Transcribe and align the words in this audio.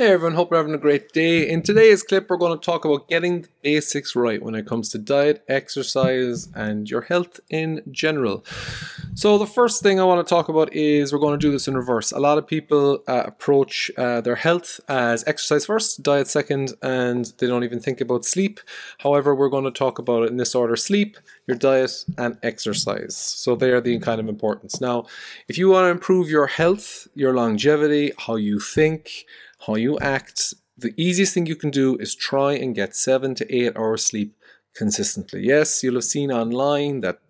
Hey 0.00 0.12
everyone, 0.12 0.34
hope 0.34 0.50
you're 0.50 0.56
having 0.56 0.72
a 0.74 0.78
great 0.78 1.12
day. 1.12 1.46
In 1.46 1.60
today's 1.60 2.02
clip, 2.02 2.30
we're 2.30 2.38
going 2.38 2.58
to 2.58 2.64
talk 2.64 2.86
about 2.86 3.06
getting 3.10 3.42
the 3.42 3.48
basics 3.60 4.16
right 4.16 4.42
when 4.42 4.54
it 4.54 4.66
comes 4.66 4.88
to 4.88 4.98
diet, 4.98 5.44
exercise, 5.46 6.48
and 6.54 6.88
your 6.90 7.02
health 7.02 7.38
in 7.50 7.82
general. 7.90 8.42
So, 9.14 9.36
the 9.36 9.46
first 9.46 9.82
thing 9.82 10.00
I 10.00 10.04
want 10.04 10.26
to 10.26 10.34
talk 10.34 10.48
about 10.48 10.72
is 10.72 11.12
we're 11.12 11.18
going 11.18 11.38
to 11.38 11.46
do 11.46 11.52
this 11.52 11.68
in 11.68 11.76
reverse. 11.76 12.12
A 12.12 12.18
lot 12.18 12.38
of 12.38 12.46
people 12.46 13.02
uh, 13.06 13.24
approach 13.26 13.90
uh, 13.98 14.22
their 14.22 14.36
health 14.36 14.80
as 14.88 15.22
exercise 15.26 15.66
first, 15.66 16.02
diet 16.02 16.28
second, 16.28 16.72
and 16.80 17.30
they 17.36 17.46
don't 17.46 17.64
even 17.64 17.78
think 17.78 18.00
about 18.00 18.24
sleep. 18.24 18.58
However, 19.00 19.34
we're 19.34 19.50
going 19.50 19.64
to 19.64 19.70
talk 19.70 19.98
about 19.98 20.22
it 20.22 20.30
in 20.30 20.38
this 20.38 20.54
order 20.54 20.76
sleep, 20.76 21.18
your 21.46 21.58
diet, 21.58 22.06
and 22.16 22.38
exercise. 22.42 23.18
So, 23.18 23.54
they 23.54 23.70
are 23.70 23.82
the 23.82 23.98
kind 23.98 24.18
of 24.18 24.30
importance. 24.30 24.80
Now, 24.80 25.04
if 25.46 25.58
you 25.58 25.68
want 25.68 25.84
to 25.84 25.90
improve 25.90 26.30
your 26.30 26.46
health, 26.46 27.06
your 27.14 27.34
longevity, 27.34 28.12
how 28.16 28.36
you 28.36 28.60
think, 28.60 29.26
how 29.66 29.76
you 29.76 29.98
act, 30.00 30.54
the 30.76 30.94
easiest 30.96 31.34
thing 31.34 31.46
you 31.46 31.56
can 31.56 31.70
do 31.70 31.96
is 31.96 32.14
try 32.14 32.52
and 32.54 32.74
get 32.74 32.96
seven 32.96 33.34
to 33.36 33.54
eight 33.54 33.76
hours 33.76 34.04
sleep 34.04 34.34
consistently. 34.74 35.44
Yes, 35.44 35.82
you'll 35.82 35.94
have 35.94 36.04
seen 36.04 36.30
online 36.32 37.00
that 37.00 37.20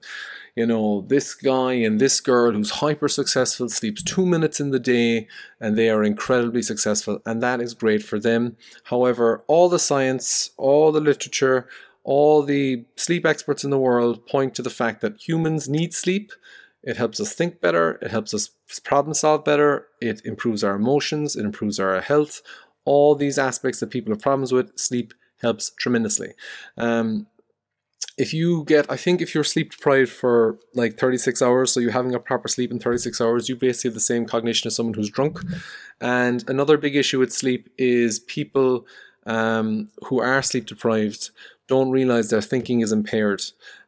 you 0.57 0.67
know, 0.67 1.03
this 1.03 1.35
guy 1.35 1.75
and 1.75 2.01
this 2.01 2.21
girl 2.21 2.53
who's 2.53 2.71
hyper 2.71 3.09
successful 3.09 3.69
sleeps 3.69 4.03
two 4.03 4.27
minutes 4.27 4.61
in 4.61 4.71
the 4.71 4.81
day 4.81 5.29
and 5.61 5.77
they 5.77 5.89
are 5.89 6.03
incredibly 6.03 6.63
successful, 6.63 7.21
and 7.25 7.43
that 7.43 7.61
is 7.61 7.75
great 7.75 8.03
for 8.03 8.19
them. 8.19 8.57
However, 8.85 9.45
all 9.47 9.69
the 9.69 9.79
science, 9.79 10.51
all 10.57 10.93
the 10.93 11.01
literature, 11.01 11.69
all 12.03 12.43
the 12.43 12.85
sleep 12.97 13.25
experts 13.25 13.65
in 13.65 13.71
the 13.71 13.79
world 13.79 14.27
point 14.27 14.55
to 14.55 14.63
the 14.63 14.71
fact 14.71 15.01
that 15.01 15.27
humans 15.27 15.69
need 15.69 15.95
sleep 15.95 16.33
it 16.83 16.97
helps 16.97 17.21
us 17.21 17.35
think 17.35 17.61
better, 17.61 17.99
it 18.03 18.11
helps 18.11 18.33
us 18.33 18.51
problem 18.85 19.15
solve 19.15 19.45
better, 19.45 19.87
it 20.01 20.25
improves 20.25 20.65
our 20.65 20.75
emotions, 20.75 21.37
it 21.37 21.45
improves 21.45 21.79
our 21.79 22.01
health. 22.01 22.43
All 22.85 23.15
these 23.15 23.39
aspects 23.39 23.81
that 23.81 23.91
people 23.91 24.13
have 24.13 24.23
problems 24.23 24.53
with, 24.53 24.79
sleep 24.79 25.13
helps 25.41 25.71
tremendously. 25.79 26.33
Um, 26.77 27.27
if 28.17 28.35
you 28.35 28.65
get, 28.65 28.91
I 28.91 28.97
think 28.97 29.21
if 29.21 29.35
you're 29.35 29.45
sleep 29.45 29.73
deprived 29.73 30.11
for 30.11 30.59
like 30.75 30.99
36 30.99 31.41
hours, 31.41 31.73
so 31.73 31.81
you're 31.81 31.93
having 31.93 32.15
a 32.15 32.21
proper 32.21 32.49
sleep 32.49 32.71
in 32.71 32.79
36 32.79 33.21
hours, 33.21 33.49
you 33.49 33.57
basically 33.57 33.89
have 33.89 33.95
the 33.95 34.01
same 34.01 34.27
cognition 34.27 34.69
as 34.69 34.77
someone 34.77 34.95
who's 34.95 35.11
drunk. 35.11 35.39
And 36.01 36.45
another 36.49 36.77
big 36.77 36.97
issue 36.97 37.19
with 37.19 37.33
sleep 37.33 37.71
is 37.79 38.19
people 38.21 38.87
um, 39.27 39.89
who 40.05 40.21
are 40.21 40.43
sleep 40.43 40.67
deprived 40.67 41.31
don't 41.67 41.91
realize 41.91 42.31
their 42.31 42.43
thinking 42.43 42.81
is 42.81 42.93
impaired 42.93 43.43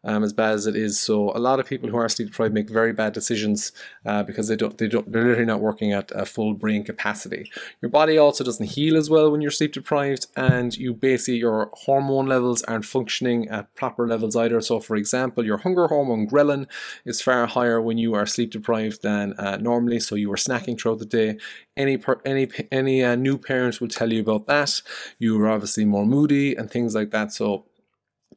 um, 0.05 0.25
as 0.25 0.33
bad 0.33 0.55
as 0.55 0.67
it 0.67 0.77
is. 0.77 1.01
So 1.01 1.31
a 1.31 1.39
lot 1.39 1.61
of 1.61 1.67
people 1.67 1.89
who 1.89 1.97
are 1.97 2.09
sleep 2.09 2.29
deprived 2.29 2.55
make 2.55 2.69
very 2.69 2.93
bad 2.93 3.13
decisions 3.13 3.73
uh, 4.05 4.23
because 4.23 4.49
they 4.49 4.57
don't 4.57 4.77
they 4.79 4.89
don't 4.89 5.11
they're 5.11 5.23
literally 5.23 5.45
not 5.45 5.61
working 5.61 5.93
at 5.93 6.11
a 6.13 6.27
full 6.27 6.55
brain 6.55 6.85
capacity. 6.85 7.51
Your 7.81 7.91
body 7.91 8.19
also 8.19 8.45
doesn't 8.45 8.67
heal 8.67 8.97
as 8.97 9.09
well 9.09 9.31
when 9.31 9.41
you're 9.41 9.51
sleep 9.51 9.73
deprived, 9.73 10.27
and 10.37 10.77
you 10.77 10.95
basically 10.95 11.37
your 11.37 11.71
hormone 11.73 12.27
levels 12.27 12.63
aren't 12.65 12.85
functioning 12.85 13.49
at 13.49 13.75
proper 13.75 14.07
levels 14.07 14.37
either. 14.37 14.61
So 14.61 14.81
for 14.81 14.97
example, 14.97 15.45
your 15.45 15.59
hunger 15.59 15.87
hormone 15.87 16.29
ghrelin 16.29 16.67
is 17.05 17.21
far 17.21 17.47
higher 17.47 17.81
when 17.81 17.99
you 17.99 18.15
are 18.15 18.27
sleep 18.27 18.51
deprived 18.51 19.03
than 19.03 19.35
uh, 19.35 19.57
normally. 19.59 20.01
So 20.01 20.15
you 20.15 20.33
are 20.33 20.37
snacking 20.37 20.81
throughout 20.81 20.99
the 20.99 21.07
day. 21.07 21.39
Any 21.77 21.97
per, 21.97 22.21
any 22.25 22.49
any 22.71 23.03
uh, 23.03 23.15
new 23.15 23.39
parents 23.39 23.81
will 23.81 23.89
tell 23.89 24.13
you 24.13 24.21
about 24.21 24.47
that. 24.47 24.83
You 25.19 25.41
are 25.41 25.49
obviously 25.49 25.85
more 25.85 26.05
moody 26.05 26.55
and 26.55 26.71
things 26.71 26.95
like 26.95 27.11
that. 27.13 27.33
So 27.33 27.67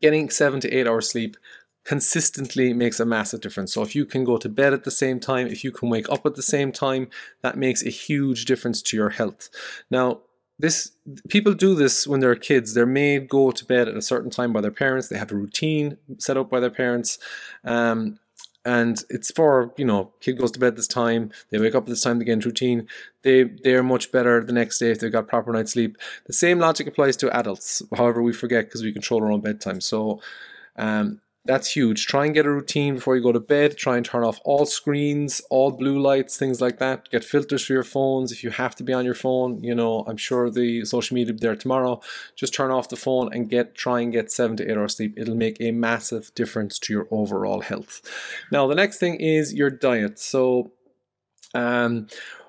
getting 0.01 0.29
seven 0.29 0.59
to 0.61 0.71
eight 0.71 0.88
hours 0.88 1.09
sleep 1.09 1.38
consistently 1.85 2.73
makes 2.73 2.99
a 2.99 3.05
massive 3.05 3.41
difference. 3.41 3.73
So 3.73 3.83
if 3.83 3.95
you 3.95 4.05
can 4.05 4.23
go 4.23 4.38
to 4.38 4.49
bed 4.49 4.73
at 4.73 4.83
the 4.83 4.91
same 4.91 5.19
time, 5.19 5.47
if 5.47 5.63
you 5.63 5.71
can 5.71 5.89
wake 5.89 6.09
up 6.09 6.25
at 6.25 6.35
the 6.35 6.41
same 6.41 6.71
time, 6.71 7.09
that 7.43 7.57
makes 7.57 7.85
a 7.85 7.89
huge 7.89 8.45
difference 8.45 8.81
to 8.81 8.97
your 8.97 9.11
health. 9.11 9.49
Now, 9.91 10.21
this 10.57 10.91
people 11.27 11.53
do 11.53 11.75
this 11.75 12.07
when 12.07 12.21
they're 12.21 12.35
kids. 12.35 12.73
They're 12.73 12.85
made 12.85 13.29
go 13.29 13.51
to 13.51 13.66
bed 13.66 13.88
at 13.88 13.97
a 13.97 14.01
certain 14.01 14.31
time 14.31 14.53
by 14.53 14.61
their 14.61 14.71
parents. 14.71 15.09
They 15.09 15.17
have 15.17 15.31
a 15.31 15.35
routine 15.35 15.97
set 16.17 16.38
up 16.38 16.49
by 16.49 16.59
their 16.59 16.69
parents. 16.69 17.19
Um, 17.63 18.19
and 18.66 19.03
it's 19.09 19.31
for 19.31 19.74
you 19.78 19.86
know 19.86 20.12
kid 20.20 20.38
goes 20.38 20.52
to 20.52 20.59
bed 20.59 20.76
this 20.76 20.88
time 20.88 21.31
they 21.50 21.59
wake 21.59 21.76
up 21.76 21.84
at 21.84 21.90
this 21.90 22.02
time 22.02 22.20
again 22.20 22.40
routine 22.40 22.88
they 23.26 23.44
they're 23.44 23.84
much 23.84 24.12
better 24.12 24.44
the 24.44 24.53
next 24.53 24.78
day 24.78 24.92
if 24.92 25.00
they've 25.00 25.12
got 25.12 25.28
proper 25.28 25.52
night's 25.52 25.74
sleep. 25.74 25.98
The 26.28 26.34
same 26.34 26.59
logic 26.59 26.86
applies 26.88 27.18
to 27.18 27.36
adults 27.36 27.81
however 27.98 28.22
we 28.22 28.31
forget 28.31 28.66
because 28.66 28.84
we 28.84 28.94
control 28.94 29.24
our 29.24 29.31
own 29.31 29.42
bedtime. 29.42 29.81
So 29.81 30.22
um, 30.78 31.22
that's 31.45 31.75
huge. 31.75 32.07
Try 32.07 32.25
and 32.25 32.33
get 32.33 32.47
a 32.47 32.51
routine 32.51 32.95
before 32.95 33.16
you 33.16 33.22
go 33.22 33.31
to 33.31 33.39
bed. 33.39 33.78
Try 33.78 33.97
and 33.97 34.06
turn 34.06 34.23
off 34.23 34.39
all 34.44 34.66
screens, 34.66 35.41
all 35.51 35.72
blue 35.72 36.00
lights, 36.00 36.38
things 36.38 36.59
like 36.59 36.79
that. 36.79 37.09
Get 37.11 37.23
filters 37.23 37.63
for 37.66 37.73
your 37.73 37.83
phones. 37.83 38.31
If 38.31 38.44
you 38.44 38.50
have 38.50 38.75
to 38.78 38.83
be 38.83 38.94
on 38.94 39.06
your 39.06 39.13
phone, 39.13 39.63
you 39.63 39.75
know, 39.75 40.03
I'm 40.07 40.17
sure 40.17 40.50
the 40.50 40.85
social 40.85 41.13
media 41.13 41.34
will 41.34 41.39
be 41.39 41.45
there 41.45 41.55
tomorrow. 41.55 42.01
Just 42.35 42.55
turn 42.55 42.72
off 42.72 42.89
the 42.89 42.95
phone 42.95 43.31
and 43.31 43.47
get 43.47 43.75
try 43.75 44.01
and 44.01 44.11
get 44.11 44.31
seven 44.31 44.57
to 44.57 44.69
eight 44.69 44.75
hours 44.75 44.95
sleep. 44.95 45.13
It'll 45.17 45.35
make 45.35 45.57
a 45.59 45.72
massive 45.72 46.34
difference 46.34 46.79
to 46.79 46.94
your 46.94 47.07
overall 47.11 47.61
health. 47.61 48.01
Now, 48.51 48.66
the 48.66 48.75
next 48.75 48.97
thing 48.97 49.16
is 49.16 49.53
your 49.53 49.69
diet. 49.69 50.17
So, 50.17 50.72
um, 51.53 52.07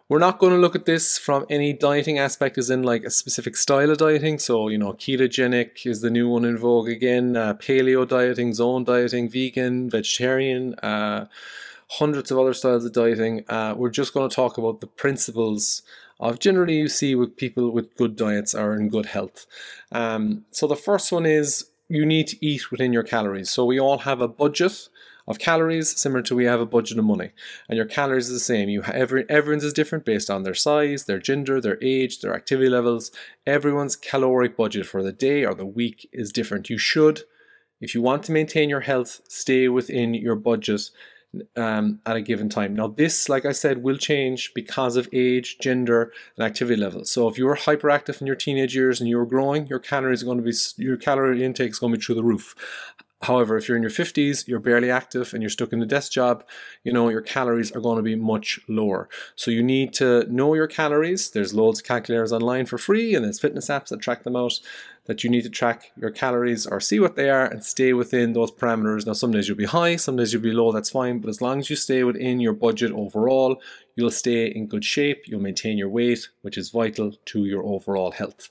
we're 0.08 0.18
not 0.20 0.38
going 0.38 0.52
to 0.52 0.58
look 0.58 0.76
at 0.76 0.84
this 0.84 1.18
from 1.18 1.46
any 1.50 1.72
dieting 1.72 2.18
aspect, 2.18 2.58
as 2.58 2.70
in 2.70 2.82
like 2.84 3.02
a 3.02 3.10
specific 3.10 3.56
style 3.56 3.90
of 3.90 3.98
dieting. 3.98 4.38
So, 4.38 4.68
you 4.68 4.78
know, 4.78 4.92
ketogenic 4.92 5.84
is 5.84 6.00
the 6.00 6.10
new 6.10 6.28
one 6.28 6.44
in 6.44 6.56
vogue 6.56 6.88
again, 6.88 7.36
uh, 7.36 7.54
paleo 7.54 8.06
dieting, 8.06 8.54
zone 8.54 8.84
dieting, 8.84 9.28
vegan, 9.28 9.90
vegetarian, 9.90 10.74
uh, 10.76 11.26
hundreds 11.88 12.30
of 12.30 12.38
other 12.38 12.54
styles 12.54 12.84
of 12.84 12.92
dieting. 12.92 13.44
Uh, 13.48 13.74
we're 13.76 13.90
just 13.90 14.14
going 14.14 14.28
to 14.28 14.34
talk 14.34 14.58
about 14.58 14.80
the 14.80 14.86
principles 14.86 15.82
of 16.20 16.38
generally 16.38 16.76
you 16.76 16.88
see 16.88 17.14
with 17.14 17.36
people 17.36 17.70
with 17.70 17.96
good 17.96 18.14
diets 18.14 18.54
are 18.54 18.74
in 18.74 18.88
good 18.88 19.06
health. 19.06 19.46
Um, 19.90 20.44
so, 20.52 20.68
the 20.68 20.76
first 20.76 21.10
one 21.10 21.26
is 21.26 21.70
you 21.88 22.06
need 22.06 22.28
to 22.28 22.46
eat 22.46 22.70
within 22.70 22.92
your 22.92 23.02
calories. 23.02 23.50
So, 23.50 23.64
we 23.64 23.80
all 23.80 23.98
have 23.98 24.20
a 24.20 24.28
budget 24.28 24.88
of 25.28 25.38
calories, 25.38 25.98
similar 26.00 26.22
to 26.22 26.34
we 26.34 26.44
have 26.44 26.60
a 26.60 26.66
budget 26.66 26.98
of 26.98 27.04
money. 27.04 27.30
And 27.68 27.76
your 27.76 27.86
calories 27.86 28.28
is 28.28 28.34
the 28.34 28.40
same. 28.40 28.68
You 28.68 28.82
every 28.82 29.28
everyone's 29.28 29.64
is 29.64 29.72
different 29.72 30.04
based 30.04 30.30
on 30.30 30.42
their 30.42 30.54
size, 30.54 31.04
their 31.04 31.18
gender, 31.18 31.60
their 31.60 31.78
age, 31.82 32.20
their 32.20 32.34
activity 32.34 32.68
levels. 32.68 33.10
Everyone's 33.46 33.96
caloric 33.96 34.56
budget 34.56 34.86
for 34.86 35.02
the 35.02 35.12
day 35.12 35.44
or 35.44 35.54
the 35.54 35.66
week 35.66 36.08
is 36.12 36.32
different. 36.32 36.70
You 36.70 36.78
should, 36.78 37.22
if 37.80 37.94
you 37.94 38.02
want 38.02 38.22
to 38.24 38.32
maintain 38.32 38.68
your 38.68 38.80
health, 38.80 39.20
stay 39.28 39.68
within 39.68 40.14
your 40.14 40.36
budget 40.36 40.90
um, 41.56 42.00
at 42.06 42.16
a 42.16 42.22
given 42.22 42.48
time. 42.48 42.74
Now, 42.74 42.88
this, 42.88 43.28
like 43.28 43.44
I 43.44 43.52
said, 43.52 43.82
will 43.82 43.96
change 43.96 44.52
because 44.54 44.96
of 44.96 45.08
age, 45.12 45.58
gender, 45.58 46.12
and 46.36 46.46
activity 46.46 46.80
level. 46.80 47.04
So, 47.04 47.28
if 47.28 47.38
you're 47.38 47.56
hyperactive 47.56 48.20
in 48.20 48.26
your 48.26 48.36
teenage 48.36 48.74
years 48.74 49.00
and 49.00 49.08
you're 49.08 49.26
growing, 49.26 49.66
your 49.66 49.78
calories 49.78 50.22
are 50.22 50.26
going 50.26 50.38
to 50.38 50.44
be 50.44 50.54
your 50.76 50.96
calorie 50.96 51.44
intake 51.44 51.70
is 51.70 51.78
going 51.78 51.92
to 51.92 51.98
be 51.98 52.04
through 52.04 52.14
the 52.14 52.24
roof. 52.24 52.54
However, 53.22 53.56
if 53.56 53.66
you're 53.66 53.78
in 53.78 53.82
your 53.82 53.90
50s, 53.90 54.46
you're 54.46 54.60
barely 54.60 54.90
active 54.90 55.32
and 55.32 55.42
you're 55.42 55.50
stuck 55.50 55.72
in 55.72 55.80
the 55.80 55.86
desk 55.86 56.12
job, 56.12 56.44
you 56.84 56.92
know, 56.92 57.08
your 57.08 57.22
calories 57.22 57.72
are 57.72 57.80
going 57.80 57.96
to 57.96 58.02
be 58.02 58.14
much 58.14 58.60
lower. 58.68 59.08
So 59.36 59.50
you 59.50 59.62
need 59.62 59.94
to 59.94 60.30
know 60.30 60.52
your 60.52 60.66
calories. 60.66 61.30
There's 61.30 61.54
loads 61.54 61.80
of 61.80 61.86
calculators 61.86 62.32
online 62.32 62.66
for 62.66 62.76
free 62.76 63.14
and 63.14 63.24
there's 63.24 63.40
fitness 63.40 63.68
apps 63.68 63.88
that 63.88 64.00
track 64.00 64.24
them 64.24 64.36
out 64.36 64.60
that 65.06 65.24
you 65.24 65.30
need 65.30 65.42
to 65.42 65.50
track 65.50 65.92
your 65.96 66.10
calories 66.10 66.66
or 66.66 66.78
see 66.78 67.00
what 67.00 67.16
they 67.16 67.30
are 67.30 67.46
and 67.46 67.64
stay 67.64 67.92
within 67.92 68.32
those 68.32 68.50
parameters. 68.50 69.06
Now, 69.06 69.14
some 69.14 69.30
days 69.30 69.48
you'll 69.48 69.56
be 69.56 69.64
high, 69.64 69.96
some 69.96 70.16
days 70.16 70.32
you'll 70.32 70.42
be 70.42 70.52
low, 70.52 70.72
that's 70.72 70.90
fine. 70.90 71.20
But 71.20 71.30
as 71.30 71.40
long 71.40 71.60
as 71.60 71.70
you 71.70 71.76
stay 71.76 72.04
within 72.04 72.40
your 72.40 72.52
budget 72.52 72.92
overall, 72.92 73.62
you'll 73.94 74.10
stay 74.10 74.46
in 74.46 74.66
good 74.66 74.84
shape, 74.84 75.22
you'll 75.26 75.40
maintain 75.40 75.78
your 75.78 75.88
weight, 75.88 76.28
which 76.42 76.58
is 76.58 76.70
vital 76.70 77.12
to 77.26 77.44
your 77.46 77.64
overall 77.64 78.10
health. 78.10 78.50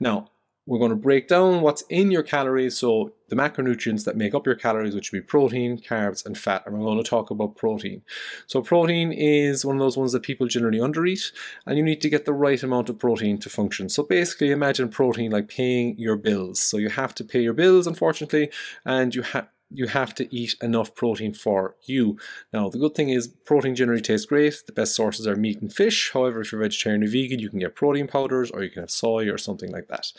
Now, 0.00 0.30
we're 0.68 0.78
going 0.78 0.90
to 0.90 0.96
break 0.96 1.28
down 1.28 1.62
what's 1.62 1.80
in 1.88 2.10
your 2.10 2.22
calories, 2.22 2.76
so 2.76 3.10
the 3.28 3.36
macronutrients 3.36 4.04
that 4.04 4.18
make 4.18 4.34
up 4.34 4.44
your 4.44 4.54
calories, 4.54 4.94
which 4.94 5.10
would 5.10 5.22
be 5.22 5.26
protein, 5.26 5.78
carbs, 5.78 6.26
and 6.26 6.36
fat. 6.36 6.62
And 6.66 6.76
we're 6.76 6.84
going 6.84 7.02
to 7.02 7.08
talk 7.08 7.30
about 7.30 7.56
protein. 7.56 8.02
So, 8.46 8.60
protein 8.60 9.10
is 9.10 9.64
one 9.64 9.76
of 9.76 9.80
those 9.80 9.96
ones 9.96 10.12
that 10.12 10.22
people 10.22 10.46
generally 10.46 10.78
undereat, 10.78 11.32
and 11.64 11.78
you 11.78 11.82
need 11.82 12.02
to 12.02 12.10
get 12.10 12.26
the 12.26 12.34
right 12.34 12.62
amount 12.62 12.90
of 12.90 12.98
protein 12.98 13.38
to 13.38 13.48
function. 13.48 13.88
So, 13.88 14.02
basically, 14.02 14.50
imagine 14.50 14.90
protein 14.90 15.30
like 15.30 15.48
paying 15.48 15.98
your 15.98 16.16
bills. 16.16 16.60
So, 16.60 16.76
you 16.76 16.90
have 16.90 17.14
to 17.14 17.24
pay 17.24 17.40
your 17.40 17.54
bills, 17.54 17.86
unfortunately, 17.86 18.50
and 18.84 19.14
you 19.14 19.22
have 19.22 19.48
you 19.70 19.86
have 19.86 20.14
to 20.14 20.34
eat 20.34 20.54
enough 20.62 20.94
protein 20.94 21.34
for 21.34 21.76
you. 21.84 22.18
Now, 22.52 22.68
the 22.68 22.78
good 22.78 22.94
thing 22.94 23.10
is 23.10 23.28
protein 23.28 23.74
generally 23.74 24.00
tastes 24.00 24.26
great. 24.26 24.62
The 24.66 24.72
best 24.72 24.94
sources 24.94 25.26
are 25.26 25.36
meat 25.36 25.60
and 25.60 25.72
fish. 25.72 26.10
However, 26.12 26.40
if 26.40 26.52
you're 26.52 26.60
vegetarian 26.60 27.04
or 27.04 27.08
vegan, 27.08 27.38
you 27.38 27.50
can 27.50 27.58
get 27.58 27.74
protein 27.74 28.08
powders 28.08 28.50
or 28.50 28.62
you 28.62 28.70
can 28.70 28.82
have 28.82 28.90
soy 28.90 29.30
or 29.30 29.38
something 29.38 29.70
like 29.70 29.88
that. 29.88 30.12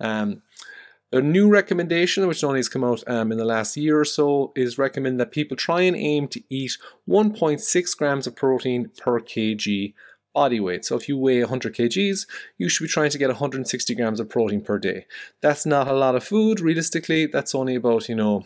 Um, 0.00 0.42
a 1.12 1.20
new 1.20 1.48
recommendation, 1.48 2.26
which 2.26 2.42
only 2.42 2.58
has 2.58 2.68
come 2.68 2.82
out 2.82 3.04
um, 3.06 3.30
in 3.30 3.38
the 3.38 3.44
last 3.44 3.76
year 3.76 4.00
or 4.00 4.04
so, 4.04 4.52
is 4.56 4.78
recommend 4.78 5.20
that 5.20 5.30
people 5.30 5.56
try 5.56 5.82
and 5.82 5.96
aim 5.96 6.26
to 6.28 6.42
eat 6.50 6.76
1.6 7.08 7.96
grams 7.96 8.26
of 8.26 8.34
protein 8.34 8.90
per 8.96 9.20
kg 9.20 9.94
body 10.34 10.58
weight. 10.58 10.84
So 10.84 10.96
if 10.96 11.08
you 11.08 11.16
weigh 11.16 11.40
100 11.40 11.74
kgs, 11.74 12.26
you 12.58 12.68
should 12.68 12.84
be 12.84 12.88
trying 12.88 13.10
to 13.10 13.18
get 13.18 13.28
160 13.28 13.94
grams 13.94 14.18
of 14.18 14.28
protein 14.28 14.60
per 14.60 14.78
day. 14.78 15.06
That's 15.40 15.64
not 15.64 15.86
a 15.86 15.92
lot 15.92 16.16
of 16.16 16.24
food, 16.24 16.58
realistically. 16.58 17.26
That's 17.26 17.54
only 17.54 17.76
about, 17.76 18.08
you 18.08 18.16
know, 18.16 18.44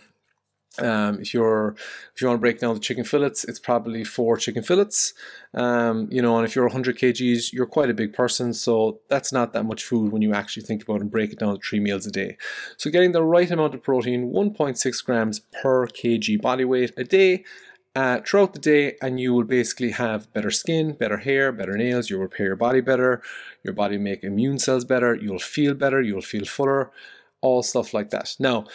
Um, 0.81 1.21
if 1.21 1.35
you're 1.35 1.75
if 2.15 2.21
you 2.21 2.29
want 2.29 2.39
to 2.39 2.41
break 2.41 2.61
down 2.61 2.75
the 2.75 2.81
chicken 2.81 3.05
fillets, 3.05 3.45
it's 3.45 3.59
probably 3.59 4.05
four 4.05 4.37
chicken 4.37 4.63
fillets. 4.63 5.15
Um, 5.55 6.09
you 6.11 6.23
know, 6.23 6.37
and 6.37 6.45
if 6.45 6.55
you're 6.55 6.65
100 6.65 6.99
kgs, 6.99 7.53
you're 7.53 7.67
quite 7.67 7.91
a 7.91 7.95
big 7.95 8.13
person, 8.13 8.53
so 8.53 9.01
that's 9.09 9.33
not 9.33 9.53
that 9.53 9.65
much 9.65 9.85
food 9.85 10.13
when 10.13 10.23
you 10.23 10.35
actually 10.35 10.65
think 10.65 10.83
about 10.83 10.97
it 10.97 11.03
and 11.03 11.11
break 11.11 11.33
it 11.33 11.39
down 11.39 11.55
to 11.55 11.61
three 11.61 11.81
meals 11.81 12.07
a 12.07 12.11
day. 12.11 12.37
So 12.77 12.91
getting 12.91 13.13
the 13.13 13.23
right 13.23 13.51
amount 13.51 13.75
of 13.75 13.83
protein, 13.83 14.33
1.6 14.33 15.05
grams 15.05 15.41
per 15.41 15.87
kg 15.87 16.41
body 16.41 16.65
weight 16.65 16.93
a 16.97 17.05
day. 17.05 17.45
Uh, 17.97 18.21
throughout 18.25 18.53
the 18.53 18.61
day, 18.61 18.97
and 19.03 19.19
you 19.19 19.35
will 19.35 19.43
basically 19.43 19.91
have 19.91 20.33
better 20.33 20.53
skin, 20.53 20.93
better 20.93 21.17
hair, 21.17 21.51
better 21.51 21.77
nails. 21.77 22.09
You'll 22.09 22.21
repair 22.21 22.47
your 22.47 22.55
body 22.55 22.81
better. 22.81 23.21
Your 23.65 23.75
body 23.75 23.99
make 23.99 24.23
immune 24.23 24.61
cells 24.61 24.85
better. 24.85 25.17
You'll 25.17 25.41
feel 25.41 25.75
better. 25.75 26.01
You'll 26.01 26.21
feel 26.21 26.45
fuller 26.45 26.93
all 27.41 27.63
stuff 27.63 27.95
like 27.95 28.11
that. 28.11 28.35
Now, 28.39 28.67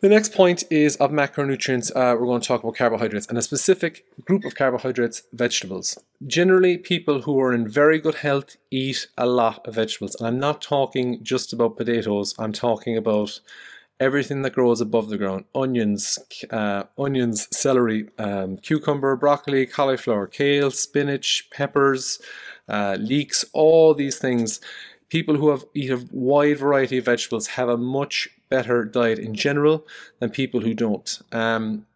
the 0.00 0.08
next 0.08 0.32
point 0.32 0.64
is 0.70 0.96
of 0.96 1.10
macronutrients. 1.10 1.90
Uh, 1.90 2.16
we're 2.18 2.26
going 2.26 2.40
to 2.40 2.48
talk 2.48 2.62
about 2.62 2.76
carbohydrates 2.76 3.26
and 3.26 3.38
a 3.38 3.42
specific 3.42 4.04
group 4.24 4.44
of 4.44 4.54
carbohydrates, 4.54 5.22
vegetables. 5.32 5.98
Generally, 6.26 6.78
people 6.78 7.22
who 7.22 7.40
are 7.40 7.52
in 7.52 7.68
very 7.68 7.98
good 7.98 8.16
health 8.16 8.56
eat 8.70 9.06
a 9.16 9.26
lot 9.26 9.66
of 9.66 9.74
vegetables. 9.76 10.14
And 10.16 10.26
I'm 10.26 10.38
not 10.38 10.60
talking 10.60 11.22
just 11.22 11.52
about 11.52 11.76
potatoes, 11.76 12.34
I'm 12.38 12.52
talking 12.52 12.96
about 12.96 13.40
everything 14.00 14.40
that 14.42 14.54
grows 14.54 14.80
above 14.80 15.10
the 15.10 15.18
ground 15.18 15.44
onions, 15.54 16.18
uh, 16.50 16.84
onions, 16.98 17.46
celery, 17.56 18.08
um, 18.18 18.56
cucumber, 18.56 19.14
broccoli, 19.14 19.66
cauliflower, 19.66 20.26
kale, 20.26 20.70
spinach, 20.70 21.48
peppers, 21.50 22.18
uh, 22.68 22.96
leeks, 22.98 23.44
all 23.52 23.94
these 23.94 24.18
things 24.18 24.60
people 25.10 25.36
who 25.36 25.50
have 25.50 25.64
eat 25.74 25.90
a 25.90 26.06
wide 26.10 26.58
variety 26.58 26.98
of 26.98 27.04
vegetables 27.04 27.48
have 27.48 27.68
a 27.68 27.76
much 27.76 28.28
better 28.48 28.84
diet 28.84 29.18
in 29.18 29.34
general 29.34 29.86
than 30.18 30.30
people 30.30 30.60
who 30.60 30.72
don't. 30.72 31.20
Um, 31.32 31.86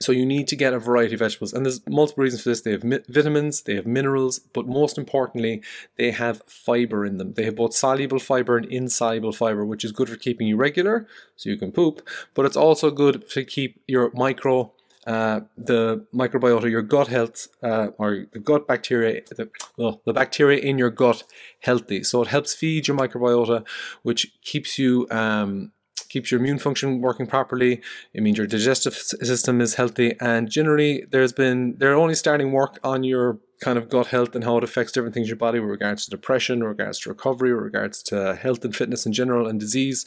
so 0.00 0.10
you 0.10 0.24
need 0.24 0.48
to 0.48 0.56
get 0.56 0.72
a 0.72 0.78
variety 0.78 1.14
of 1.14 1.20
vegetables, 1.20 1.52
and 1.52 1.66
there's 1.66 1.86
multiple 1.86 2.24
reasons 2.24 2.42
for 2.42 2.48
this. 2.48 2.62
They 2.62 2.70
have 2.72 2.84
mi- 2.84 3.00
vitamins, 3.08 3.62
they 3.62 3.74
have 3.74 3.86
minerals, 3.86 4.38
but 4.38 4.66
most 4.66 4.96
importantly, 4.96 5.62
they 5.96 6.10
have 6.12 6.42
fiber 6.46 7.04
in 7.04 7.18
them. 7.18 7.34
They 7.34 7.44
have 7.44 7.56
both 7.56 7.74
soluble 7.74 8.18
fiber 8.18 8.56
and 8.56 8.66
insoluble 8.66 9.32
fiber, 9.32 9.64
which 9.64 9.84
is 9.84 9.92
good 9.92 10.08
for 10.08 10.16
keeping 10.16 10.46
you 10.46 10.56
regular, 10.56 11.06
so 11.36 11.50
you 11.50 11.56
can 11.56 11.72
poop. 11.72 12.06
But 12.34 12.46
it's 12.46 12.56
also 12.56 12.90
good 12.90 13.28
to 13.30 13.44
keep 13.44 13.82
your 13.86 14.10
micro 14.14 14.72
uh, 15.06 15.40
the 15.56 16.06
microbiota, 16.14 16.70
your 16.70 16.82
gut 16.82 17.08
health, 17.08 17.48
uh, 17.62 17.88
or 17.98 18.26
the 18.32 18.38
gut 18.38 18.66
bacteria, 18.68 19.22
the, 19.30 19.50
well, 19.76 20.00
the 20.06 20.12
bacteria 20.12 20.60
in 20.60 20.78
your 20.78 20.90
gut 20.90 21.24
healthy. 21.60 22.02
So 22.04 22.22
it 22.22 22.28
helps 22.28 22.54
feed 22.54 22.88
your 22.88 22.96
microbiota, 22.96 23.66
which 24.02 24.32
keeps 24.42 24.78
you 24.78 25.06
um, 25.10 25.72
keeps 26.08 26.30
your 26.30 26.40
immune 26.40 26.58
function 26.58 27.00
working 27.00 27.26
properly. 27.26 27.80
It 28.12 28.22
means 28.22 28.36
your 28.36 28.46
digestive 28.46 28.94
system 28.94 29.60
is 29.60 29.74
healthy, 29.74 30.14
and 30.20 30.50
generally, 30.50 31.04
there's 31.10 31.32
been 31.32 31.76
they're 31.78 31.94
only 31.94 32.14
starting 32.14 32.52
work 32.52 32.78
on 32.84 33.02
your 33.02 33.38
kind 33.62 33.78
of 33.78 33.88
gut 33.88 34.08
health 34.08 34.34
and 34.34 34.44
how 34.44 34.58
it 34.58 34.64
affects 34.64 34.92
different 34.92 35.14
things 35.14 35.26
in 35.26 35.28
your 35.28 35.36
body 35.36 35.60
with 35.60 35.70
regards 35.70 36.04
to 36.04 36.10
depression, 36.10 36.58
with 36.58 36.68
regards 36.68 36.98
to 36.98 37.08
recovery, 37.08 37.54
with 37.54 37.62
regards 37.62 38.02
to 38.02 38.34
health 38.34 38.64
and 38.64 38.74
fitness 38.74 39.06
in 39.06 39.12
general 39.12 39.46
and 39.46 39.60
disease. 39.60 40.04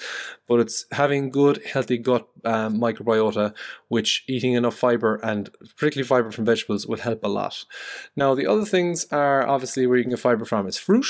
But 0.47 0.59
it's 0.59 0.85
having 0.91 1.29
good, 1.29 1.63
healthy 1.65 1.97
gut 1.97 2.27
um, 2.43 2.79
microbiota, 2.79 3.55
which 3.87 4.25
eating 4.27 4.53
enough 4.53 4.75
fiber 4.75 5.15
and 5.23 5.49
particularly 5.77 6.07
fiber 6.07 6.31
from 6.31 6.45
vegetables 6.45 6.85
will 6.85 6.97
help 6.97 7.23
a 7.23 7.29
lot. 7.29 7.65
Now, 8.15 8.35
the 8.35 8.45
other 8.45 8.65
things 8.65 9.07
are 9.11 9.47
obviously 9.47 9.87
where 9.87 9.97
you 9.97 10.03
can 10.03 10.11
get 10.11 10.19
fiber 10.19 10.45
from 10.45 10.67
is 10.67 10.77
fruit. 10.77 11.07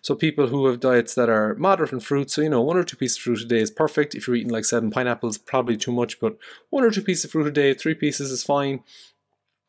So 0.00 0.14
people 0.14 0.46
who 0.46 0.66
have 0.66 0.80
diets 0.80 1.14
that 1.16 1.28
are 1.28 1.56
moderate 1.56 1.92
in 1.92 2.00
fruit, 2.00 2.30
so 2.30 2.42
you 2.42 2.48
know, 2.48 2.62
one 2.62 2.76
or 2.76 2.84
two 2.84 2.96
pieces 2.96 3.16
of 3.16 3.22
fruit 3.24 3.42
a 3.42 3.44
day 3.44 3.60
is 3.60 3.72
perfect. 3.72 4.14
If 4.14 4.26
you're 4.26 4.36
eating 4.36 4.52
like 4.52 4.64
seven 4.64 4.90
pineapples, 4.90 5.38
probably 5.38 5.76
too 5.76 5.92
much, 5.92 6.20
but 6.20 6.38
one 6.70 6.84
or 6.84 6.90
two 6.92 7.02
pieces 7.02 7.24
of 7.24 7.32
fruit 7.32 7.48
a 7.48 7.50
day, 7.50 7.74
three 7.74 7.94
pieces 7.94 8.30
is 8.30 8.44
fine. 8.44 8.84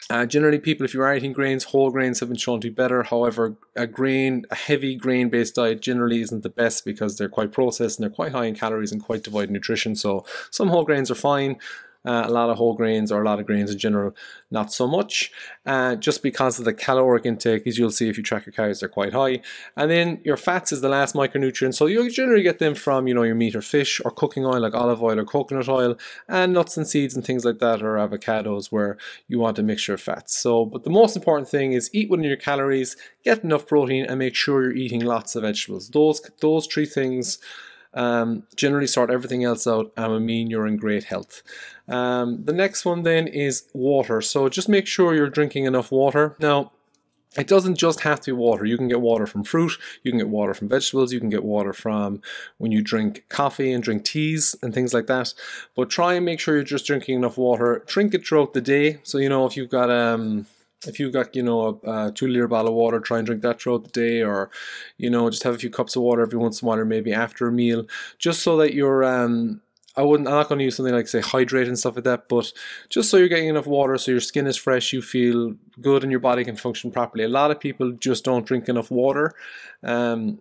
Uh, 0.09 0.25
generally, 0.25 0.59
people, 0.59 0.85
if 0.85 0.93
you 0.93 1.01
are 1.01 1.15
eating 1.15 1.33
grains, 1.33 1.65
whole 1.65 1.91
grains 1.91 2.19
have 2.19 2.29
been 2.29 2.37
shown 2.37 2.59
to 2.61 2.69
be 2.69 2.73
better. 2.73 3.03
However, 3.03 3.55
a 3.75 3.85
grain, 3.85 4.45
a 4.49 4.55
heavy 4.55 4.95
grain 4.95 5.29
based 5.29 5.55
diet 5.55 5.81
generally 5.81 6.21
isn't 6.21 6.41
the 6.41 6.49
best 6.49 6.83
because 6.85 7.17
they're 7.17 7.29
quite 7.29 7.51
processed 7.51 7.99
and 7.99 8.03
they're 8.03 8.15
quite 8.15 8.31
high 8.31 8.45
in 8.45 8.55
calories 8.55 8.91
and 8.91 9.03
quite 9.03 9.23
devoid 9.23 9.45
of 9.45 9.51
nutrition. 9.51 9.95
So, 9.95 10.25
some 10.49 10.69
whole 10.69 10.85
grains 10.85 11.11
are 11.11 11.15
fine 11.15 11.57
uh, 12.05 12.23
a 12.25 12.29
lot 12.29 12.49
of 12.49 12.57
whole 12.57 12.73
grains 12.73 13.11
or 13.11 13.21
a 13.21 13.25
lot 13.25 13.39
of 13.39 13.45
grains 13.45 13.71
in 13.71 13.77
general, 13.77 14.15
not 14.51 14.71
so 14.71 14.87
much. 14.87 15.31
Uh, 15.65 15.95
just 15.95 16.23
because 16.23 16.57
of 16.57 16.65
the 16.65 16.73
caloric 16.73 17.25
intake, 17.25 17.67
as 17.67 17.77
you'll 17.77 17.91
see 17.91 18.07
if 18.07 18.17
you 18.17 18.23
track 18.23 18.45
your 18.45 18.53
calories, 18.53 18.79
they're 18.79 18.89
quite 18.89 19.13
high. 19.13 19.41
And 19.75 19.91
then 19.91 20.21
your 20.23 20.37
fats 20.37 20.71
is 20.71 20.81
the 20.81 20.89
last 20.89 21.13
micronutrient, 21.13 21.75
so 21.75 21.87
you 21.87 22.09
generally 22.09 22.43
get 22.43 22.59
them 22.59 22.73
from 22.75 23.07
you 23.07 23.13
know 23.13 23.23
your 23.23 23.35
meat 23.35 23.55
or 23.55 23.61
fish 23.61 24.01
or 24.03 24.11
cooking 24.11 24.45
oil 24.45 24.61
like 24.61 24.73
olive 24.73 25.03
oil 25.03 25.19
or 25.19 25.25
coconut 25.25 25.67
oil, 25.67 25.95
and 26.27 26.53
nuts 26.53 26.77
and 26.77 26.87
seeds 26.87 27.15
and 27.15 27.25
things 27.25 27.43
like 27.43 27.59
that, 27.59 27.81
or 27.81 27.95
avocados 27.95 28.71
where 28.71 28.97
you 29.27 29.39
want 29.39 29.59
a 29.59 29.63
mixture 29.63 29.93
of 29.93 30.01
fats. 30.01 30.37
So, 30.37 30.65
but 30.65 30.83
the 30.83 30.89
most 30.89 31.15
important 31.15 31.49
thing 31.49 31.73
is 31.73 31.89
eat 31.93 32.09
within 32.09 32.25
your 32.25 32.37
calories, 32.37 32.95
get 33.23 33.43
enough 33.43 33.67
protein, 33.67 34.05
and 34.05 34.19
make 34.19 34.35
sure 34.35 34.63
you're 34.63 34.71
eating 34.71 35.01
lots 35.01 35.35
of 35.35 35.43
vegetables. 35.43 35.89
Those 35.89 36.21
those 36.39 36.65
three 36.65 36.85
things 36.85 37.39
um, 37.93 38.43
generally 38.55 38.87
sort 38.87 39.09
everything 39.09 39.43
else 39.43 39.65
out 39.67 39.91
and 39.97 40.11
will 40.11 40.19
mean 40.19 40.49
you're 40.49 40.67
in 40.67 40.77
great 40.77 41.05
health. 41.05 41.41
Um, 41.87 42.45
the 42.45 42.53
next 42.53 42.85
one 42.85 43.03
then 43.03 43.27
is 43.27 43.63
water. 43.73 44.21
So 44.21 44.47
just 44.49 44.69
make 44.69 44.87
sure 44.87 45.15
you're 45.15 45.29
drinking 45.29 45.65
enough 45.65 45.91
water. 45.91 46.35
Now, 46.39 46.71
it 47.37 47.47
doesn't 47.47 47.75
just 47.75 48.01
have 48.01 48.19
to 48.21 48.31
be 48.31 48.37
water. 48.37 48.65
You 48.65 48.75
can 48.75 48.87
get 48.87 49.01
water 49.01 49.27
from 49.27 49.43
fruit, 49.43 49.73
you 50.01 50.11
can 50.11 50.17
get 50.17 50.29
water 50.29 50.55
from 50.55 50.67
vegetables, 50.67 51.13
you 51.13 51.19
can 51.19 51.29
get 51.29 51.43
water 51.43 51.73
from 51.73 52.21
when 52.57 52.71
you 52.71 52.81
drink 52.81 53.25
coffee 53.29 53.71
and 53.71 53.83
drink 53.83 54.03
teas 54.03 54.55
and 54.63 54.73
things 54.73 54.95
like 54.95 55.05
that. 55.07 55.33
But 55.75 55.91
try 55.91 56.15
and 56.15 56.25
make 56.25 56.39
sure 56.39 56.55
you're 56.55 56.63
just 56.63 56.87
drinking 56.87 57.17
enough 57.17 57.37
water. 57.37 57.83
Drink 57.85 58.15
it 58.15 58.25
throughout 58.25 58.53
the 58.53 58.61
day. 58.61 58.99
So, 59.03 59.19
you 59.19 59.29
know, 59.29 59.45
if 59.45 59.55
you've 59.55 59.69
got 59.69 59.91
um, 59.91 60.47
if 60.87 60.99
you've 60.99 61.13
got 61.13 61.35
you 61.35 61.43
know 61.43 61.79
a, 61.83 62.07
a, 62.07 62.11
two 62.11 62.27
liter 62.27 62.47
bottle 62.47 62.69
of 62.69 62.75
water 62.75 62.99
try 62.99 63.17
and 63.17 63.25
drink 63.25 63.41
that 63.41 63.61
throughout 63.61 63.83
the 63.83 63.89
day 63.89 64.21
or 64.21 64.49
you 64.97 65.09
know 65.09 65.29
just 65.29 65.43
have 65.43 65.55
a 65.55 65.57
few 65.57 65.69
cups 65.69 65.95
of 65.95 66.01
water 66.01 66.21
every 66.21 66.39
once 66.39 66.61
in 66.61 66.65
a 66.65 66.67
while 66.67 66.79
or 66.79 66.85
maybe 66.85 67.13
after 67.13 67.47
a 67.47 67.51
meal 67.51 67.85
just 68.17 68.41
so 68.41 68.57
that 68.57 68.73
you're 68.73 69.03
um 69.03 69.61
I 69.95 70.03
wouldn't. 70.03 70.29
I'm 70.29 70.35
not 70.35 70.47
going 70.47 70.59
to 70.59 70.65
use 70.65 70.77
something 70.77 70.93
like 70.93 71.09
say 71.09 71.19
hydrate 71.19 71.67
and 71.67 71.77
stuff 71.77 71.95
like 71.95 72.05
that, 72.05 72.29
but 72.29 72.53
just 72.87 73.09
so 73.09 73.17
you're 73.17 73.27
getting 73.27 73.49
enough 73.49 73.67
water, 73.67 73.97
so 73.97 74.11
your 74.11 74.21
skin 74.21 74.47
is 74.47 74.55
fresh, 74.55 74.93
you 74.93 75.01
feel 75.01 75.55
good, 75.81 76.03
and 76.03 76.11
your 76.11 76.21
body 76.21 76.45
can 76.45 76.55
function 76.55 76.89
properly. 76.89 77.25
A 77.25 77.27
lot 77.27 77.51
of 77.51 77.59
people 77.59 77.91
just 77.93 78.23
don't 78.23 78.45
drink 78.45 78.69
enough 78.69 78.91
water, 78.91 79.33
um, 79.83 80.39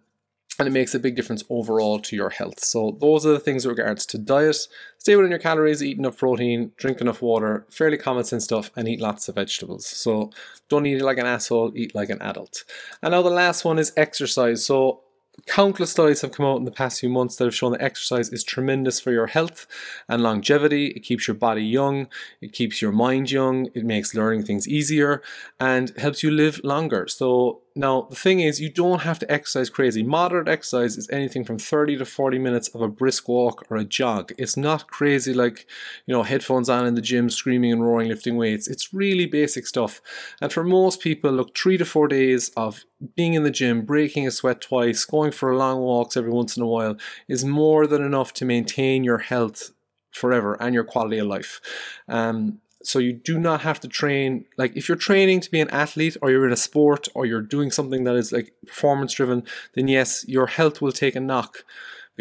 and 0.59 0.67
it 0.67 0.73
makes 0.73 0.95
a 0.95 0.99
big 0.99 1.15
difference 1.15 1.45
overall 1.51 2.01
to 2.01 2.17
your 2.17 2.31
health. 2.31 2.65
So 2.65 2.97
those 3.01 3.25
are 3.25 3.33
the 3.33 3.41
things 3.41 3.65
with 3.65 3.79
regards 3.79 4.05
to 4.07 4.19
diet. 4.19 4.57
Stay 4.99 5.15
within 5.15 5.31
your 5.31 5.39
calories, 5.39 5.83
eat 5.83 5.99
enough 5.99 6.19
protein, 6.19 6.73
drink 6.77 7.01
enough 7.01 7.23
water, 7.23 7.65
fairly 7.71 7.97
common 7.97 8.25
sense 8.25 8.45
stuff, 8.45 8.71
and 8.77 8.89
eat 8.89 9.01
lots 9.01 9.29
of 9.29 9.37
vegetables. 9.37 9.87
So 9.87 10.31
don't 10.69 10.87
eat 10.87 11.01
like 11.01 11.19
an 11.19 11.27
asshole, 11.27 11.73
eat 11.77 11.95
like 11.95 12.11
an 12.11 12.21
adult. 12.21 12.65
And 13.03 13.13
now 13.13 13.23
the 13.23 13.31
last 13.31 13.65
one 13.65 13.79
is 13.79 13.93
exercise. 13.97 14.67
So 14.67 15.03
countless 15.47 15.93
studies 15.93 16.23
have 16.23 16.33
come 16.33 16.47
out 16.47 16.59
in 16.59 16.65
the 16.65 16.71
past 16.73 16.99
few 16.99 17.09
months 17.09 17.37
that 17.37 17.45
have 17.45 17.55
shown 17.55 17.73
that 17.73 17.83
exercise 17.83 18.29
is 18.31 18.43
tremendous 18.43 18.99
for 18.99 19.13
your 19.13 19.29
health 19.29 19.67
and 20.09 20.23
longevity. 20.23 20.89
It 20.89 21.01
keeps 21.01 21.29
your 21.29 21.37
body 21.37 21.63
young, 21.63 22.09
it 22.41 22.53
keeps 22.53 22.83
your 22.83 22.93
mind 22.93 23.31
young, 23.31 23.69
it 23.75 23.85
makes 23.85 24.15
learning 24.15 24.45
things 24.45 24.67
easier, 24.67 25.23
and 25.61 25.97
helps 25.97 26.25
you 26.25 26.33
live 26.33 26.61
longer. 26.65 27.07
So 27.07 27.61
now, 27.79 28.09
the 28.11 28.17
thing 28.17 28.41
is, 28.41 28.61
you 28.61 28.71
don't 28.71 29.03
have 29.03 29.21
to 29.21 29.31
exercise 29.31 29.71
crazy. 29.71 30.03
Moderate 30.03 30.49
exercise 30.49 30.99
is 30.99 31.09
anything 31.11 31.45
from 31.45 31.61
30 31.61 31.99
to 31.99 32.05
40 32.05 32.37
minutes 32.37 32.67
of 32.75 32.81
a 32.81 32.89
brisk 32.89 33.29
walk 33.29 33.65
or 33.71 33.77
a 33.77 33.85
jog. 33.85 34.33
It's 34.37 34.57
not 34.57 34.89
crazy 34.89 35.33
like, 35.33 35.65
you 36.05 36.13
know, 36.13 36.25
headphones 36.25 36.69
on 36.69 36.87
in 36.87 36.97
the 36.97 37.01
gym, 37.01 37.31
screaming 37.31 37.71
and 37.71 37.81
roaring, 37.81 38.09
lifting 38.09 38.37
weights. 38.37 38.67
It's 38.67 38.93
really 38.93 39.27
basic 39.27 39.65
stuff. 39.65 40.03
And 40.41 40.53
for 40.53 40.65
most 40.65 41.01
people, 41.01 41.31
look, 41.31 41.57
three 41.57 41.77
to 41.77 41.85
four 41.85 42.09
days 42.09 42.49
of 42.57 42.85
being 43.15 43.35
in 43.35 43.45
the 43.45 43.51
gym, 43.53 43.83
breaking 43.83 44.27
a 44.27 44.33
sweat 44.33 44.61
twice, 44.61 45.05
going 45.05 45.31
for 45.31 45.55
long 45.55 45.79
walks 45.79 46.17
every 46.17 46.33
once 46.33 46.57
in 46.57 46.65
a 46.65 46.67
while 46.67 46.97
is 47.29 47.45
more 47.45 47.87
than 47.87 48.03
enough 48.03 48.33
to 48.35 48.45
maintain 48.45 49.05
your 49.05 49.19
health 49.19 49.71
forever 50.11 50.61
and 50.61 50.75
your 50.75 50.83
quality 50.83 51.19
of 51.19 51.29
life. 51.29 51.61
Um, 52.09 52.61
so 52.89 52.99
you 52.99 53.13
do 53.13 53.39
not 53.39 53.61
have 53.61 53.79
to 53.81 53.89
train 53.89 54.45
like 54.57 54.77
if 54.77 54.89
you're 54.89 54.97
training 54.97 55.41
to 55.41 55.51
be 55.51 55.61
an 55.61 55.71
athlete 55.71 56.17
or 56.23 56.31
you're 56.31 56.47
in 56.47 56.53
a 56.53 56.57
sport 56.57 57.09
or 57.15 57.27
you're 57.27 57.43
doing 57.43 57.71
something 57.71 58.05
that 58.05 58.17
is 58.17 58.33
like 58.33 58.53
performance 58.67 59.13
driven 59.13 59.43
then 59.75 59.89
yes 59.89 60.25
your 60.29 60.47
health 60.47 60.81
will 60.81 60.93
take 60.93 61.15
a 61.15 61.21
knock 61.21 61.65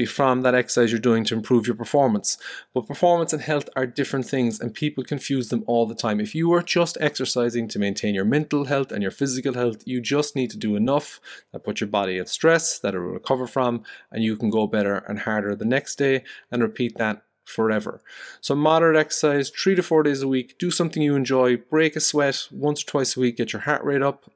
from 0.05 0.41
that 0.41 0.53
exercise 0.53 0.91
you're 0.91 0.99
doing 0.99 1.23
to 1.23 1.33
improve 1.33 1.65
your 1.65 1.75
performance. 1.75 2.37
But 2.73 2.87
performance 2.87 3.33
and 3.33 3.41
health 3.41 3.67
are 3.75 3.87
different 3.87 4.27
things 4.27 4.59
and 4.59 4.73
people 4.73 5.03
confuse 5.03 5.49
them 5.49 5.63
all 5.65 5.85
the 5.85 5.95
time. 5.95 6.19
If 6.19 6.35
you 6.35 6.53
are 6.53 6.61
just 6.61 6.97
exercising 7.01 7.67
to 7.69 7.79
maintain 7.79 8.13
your 8.13 8.25
mental 8.25 8.65
health 8.65 8.91
and 8.91 9.01
your 9.01 9.11
physical 9.11 9.53
health 9.53 9.77
you 9.85 10.01
just 10.01 10.35
need 10.35 10.51
to 10.51 10.57
do 10.57 10.75
enough 10.75 11.19
that 11.51 11.63
put 11.63 11.81
your 11.81 11.87
body 11.87 12.19
at 12.19 12.29
stress 12.29 12.77
that 12.79 12.93
it 12.93 12.99
will 12.99 13.07
recover 13.07 13.47
from 13.47 13.83
and 14.11 14.23
you 14.23 14.35
can 14.35 14.49
go 14.49 14.67
better 14.67 14.97
and 14.97 15.19
harder 15.19 15.55
the 15.55 15.65
next 15.65 15.95
day 15.95 16.23
and 16.51 16.61
repeat 16.61 16.97
that 16.97 17.23
forever. 17.47 18.01
So, 18.41 18.55
moderate 18.55 18.97
exercise, 18.97 19.49
three 19.49 19.75
to 19.75 19.83
four 19.83 20.03
days 20.03 20.21
a 20.21 20.27
week. 20.27 20.57
Do 20.59 20.69
something 20.71 21.01
you 21.01 21.15
enjoy. 21.15 21.57
Break 21.57 21.95
a 21.95 21.99
sweat 21.99 22.47
once 22.51 22.83
or 22.83 22.87
twice 22.87 23.17
a 23.17 23.19
week. 23.19 23.37
Get 23.37 23.53
your 23.53 23.63
heart 23.63 23.83
rate 23.83 24.01
up. 24.01 24.29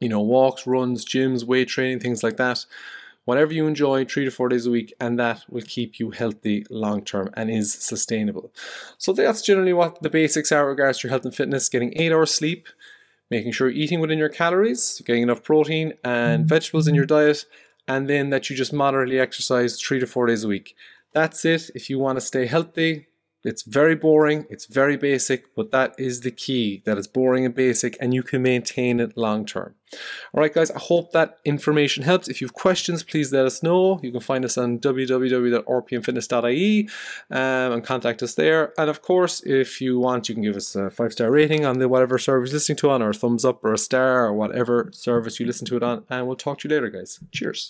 You 0.00 0.08
know, 0.08 0.20
walks, 0.20 0.66
runs, 0.66 1.04
gyms, 1.04 1.44
weight 1.44 1.68
training, 1.68 2.00
things 2.00 2.22
like 2.22 2.36
that. 2.36 2.64
whatever 3.28 3.52
you 3.52 3.66
enjoy, 3.66 4.06
three 4.06 4.24
to 4.24 4.30
four 4.30 4.48
days 4.48 4.64
a 4.64 4.70
week, 4.70 4.90
and 4.98 5.18
that 5.18 5.44
will 5.50 5.60
keep 5.60 6.00
you 6.00 6.10
healthy 6.10 6.64
long 6.70 7.04
term 7.04 7.28
and 7.34 7.50
is 7.50 7.74
sustainable. 7.74 8.50
So 8.96 9.12
that's 9.12 9.42
generally 9.42 9.74
what 9.74 10.00
the 10.00 10.08
basics 10.08 10.50
are 10.50 10.66
regards 10.66 10.98
to 10.98 11.06
your 11.06 11.10
health 11.10 11.26
and 11.26 11.34
fitness 11.34 11.68
getting 11.68 11.92
eight 11.96 12.10
hours 12.10 12.32
sleep, 12.32 12.68
making 13.30 13.52
sure 13.52 13.68
you're 13.68 13.76
eating 13.76 14.00
within 14.00 14.18
your 14.18 14.30
calories, 14.30 15.02
getting 15.04 15.24
enough 15.24 15.42
protein 15.42 15.92
and 16.02 16.44
mm-hmm. 16.44 16.48
vegetables 16.48 16.88
in 16.88 16.94
your 16.94 17.04
diet, 17.04 17.44
and 17.86 18.08
then 18.08 18.30
that 18.30 18.48
you 18.48 18.56
just 18.56 18.72
moderately 18.72 19.20
exercise 19.20 19.78
three 19.78 20.00
to 20.00 20.06
four 20.06 20.26
days 20.26 20.42
a 20.42 20.48
week. 20.48 20.74
That's 21.12 21.44
it. 21.44 21.70
If 21.74 21.90
you 21.90 21.98
want 21.98 22.16
to 22.16 22.24
stay 22.24 22.46
healthy, 22.46 23.08
it's 23.44 23.62
very 23.62 23.94
boring, 23.94 24.46
it's 24.50 24.66
very 24.66 24.96
basic, 24.96 25.54
but 25.54 25.70
that 25.70 25.94
is 25.96 26.22
the 26.22 26.32
key 26.32 26.82
that 26.84 26.98
it's 26.98 27.06
boring 27.06 27.46
and 27.46 27.54
basic 27.54 27.96
and 28.00 28.12
you 28.12 28.24
can 28.24 28.42
maintain 28.42 28.98
it 28.98 29.16
long 29.16 29.46
term. 29.46 29.76
All 30.34 30.42
right, 30.42 30.52
guys, 30.52 30.72
I 30.72 30.78
hope 30.78 31.12
that 31.12 31.38
information 31.44 32.02
helps. 32.02 32.28
If 32.28 32.40
you 32.40 32.46
have 32.46 32.52
questions, 32.52 33.02
please 33.02 33.32
let 33.32 33.46
us 33.46 33.62
know. 33.62 33.98
You 34.02 34.10
can 34.10 34.20
find 34.20 34.44
us 34.44 34.58
on 34.58 34.80
www.rpmfitness.ie 34.80 36.88
um, 37.30 37.72
and 37.72 37.84
contact 37.84 38.22
us 38.22 38.34
there. 38.34 38.74
And 38.76 38.90
of 38.90 39.00
course, 39.02 39.40
if 39.46 39.80
you 39.80 39.98
want, 39.98 40.28
you 40.28 40.34
can 40.34 40.44
give 40.44 40.56
us 40.56 40.76
a 40.76 40.90
five 40.90 41.12
star 41.12 41.30
rating 41.30 41.64
on 41.64 41.78
the 41.78 41.88
whatever 41.88 42.18
service 42.18 42.50
you're 42.50 42.56
listening 42.56 42.76
to 42.78 42.90
on, 42.90 43.02
or 43.02 43.10
a 43.10 43.14
thumbs 43.14 43.44
up 43.46 43.64
or 43.64 43.72
a 43.72 43.78
star 43.78 44.26
or 44.26 44.34
whatever 44.34 44.90
service 44.92 45.40
you 45.40 45.46
listen 45.46 45.66
to 45.68 45.76
it 45.76 45.82
on. 45.82 46.04
And 46.10 46.26
we'll 46.26 46.36
talk 46.36 46.58
to 46.58 46.68
you 46.68 46.74
later, 46.74 46.90
guys. 46.90 47.18
Cheers. 47.32 47.66